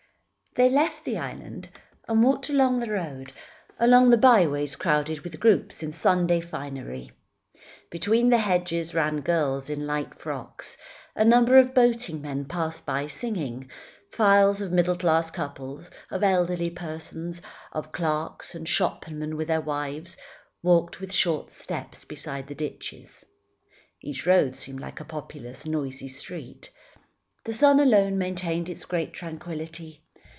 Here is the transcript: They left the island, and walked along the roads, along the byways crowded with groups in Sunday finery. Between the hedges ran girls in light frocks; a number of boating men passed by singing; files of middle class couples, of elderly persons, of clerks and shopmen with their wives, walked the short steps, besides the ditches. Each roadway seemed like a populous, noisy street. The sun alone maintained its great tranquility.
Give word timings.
They 0.53 0.67
left 0.67 1.05
the 1.05 1.17
island, 1.17 1.69
and 2.09 2.21
walked 2.21 2.49
along 2.49 2.79
the 2.81 2.91
roads, 2.91 3.31
along 3.79 4.09
the 4.09 4.17
byways 4.17 4.75
crowded 4.75 5.21
with 5.21 5.39
groups 5.39 5.81
in 5.81 5.93
Sunday 5.93 6.41
finery. 6.41 7.11
Between 7.89 8.27
the 8.31 8.37
hedges 8.37 8.93
ran 8.93 9.21
girls 9.21 9.69
in 9.69 9.87
light 9.87 10.13
frocks; 10.19 10.75
a 11.15 11.23
number 11.23 11.57
of 11.57 11.73
boating 11.73 12.21
men 12.21 12.43
passed 12.43 12.85
by 12.85 13.07
singing; 13.07 13.69
files 14.09 14.59
of 14.59 14.73
middle 14.73 14.97
class 14.97 15.31
couples, 15.31 15.89
of 16.09 16.21
elderly 16.21 16.69
persons, 16.69 17.41
of 17.71 17.93
clerks 17.93 18.53
and 18.53 18.67
shopmen 18.67 19.37
with 19.37 19.47
their 19.47 19.61
wives, 19.61 20.17
walked 20.61 20.99
the 20.99 21.09
short 21.09 21.53
steps, 21.53 22.03
besides 22.03 22.49
the 22.49 22.55
ditches. 22.55 23.25
Each 24.01 24.25
roadway 24.27 24.51
seemed 24.51 24.81
like 24.81 24.99
a 24.99 25.05
populous, 25.05 25.65
noisy 25.65 26.09
street. 26.09 26.71
The 27.45 27.53
sun 27.53 27.79
alone 27.79 28.17
maintained 28.17 28.67
its 28.67 28.83
great 28.83 29.13
tranquility. 29.13 30.01